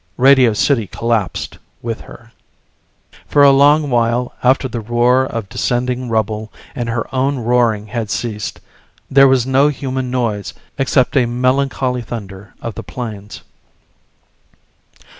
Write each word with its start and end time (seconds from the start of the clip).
Radio 0.17 0.51
City 0.51 0.87
collapsed 0.87 1.59
with 1.83 2.01
her. 2.01 2.31
For 3.27 3.43
a 3.43 3.51
long 3.51 3.91
while 3.91 4.33
after 4.41 4.67
the 4.67 4.79
roar 4.81 5.23
of 5.25 5.47
descending 5.47 6.09
rubble 6.09 6.51
and 6.73 6.89
her 6.89 7.05
own 7.13 7.37
roaring 7.37 7.85
had 7.85 8.09
ceased, 8.09 8.59
there 9.11 9.27
was 9.27 9.45
no 9.45 9.67
human 9.67 10.09
noise 10.09 10.55
except 10.79 11.15
a 11.15 11.27
melancholy 11.27 12.01
thunder 12.01 12.55
of 12.63 12.73
the 12.73 12.81
planes. 12.81 13.43